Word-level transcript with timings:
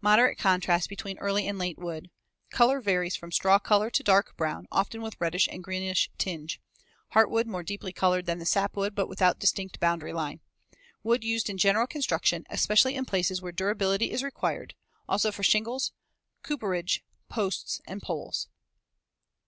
Moderate 0.00 0.36
contrast 0.38 0.88
between 0.88 1.18
early 1.18 1.46
and 1.46 1.56
late 1.56 1.78
wood. 1.78 2.10
Color 2.50 2.80
varies 2.80 3.14
from 3.14 3.30
straw 3.30 3.60
color 3.60 3.90
to 3.90 4.02
dark 4.02 4.36
brown, 4.36 4.66
often 4.72 5.02
with 5.02 5.14
reddish 5.20 5.46
and 5.46 5.62
greenish 5.62 6.10
tinge. 6.18 6.60
Heartwood 7.12 7.46
more 7.46 7.62
deeply 7.62 7.92
colored 7.92 8.26
than 8.26 8.40
the 8.40 8.44
sapwood 8.44 8.96
but 8.96 9.08
without 9.08 9.38
distinct 9.38 9.78
boundary 9.78 10.12
line. 10.12 10.40
Wood 11.04 11.22
used 11.22 11.48
in 11.48 11.58
general 11.58 11.86
construction, 11.86 12.44
especially 12.50 12.96
in 12.96 13.04
places 13.04 13.40
where 13.40 13.52
durability 13.52 14.10
is 14.10 14.24
required; 14.24 14.74
also 15.08 15.30
for 15.30 15.44
shingles, 15.44 15.92
cooperage, 16.42 17.04
posts, 17.28 17.80
and 17.86 18.02
poles. 18.02 18.48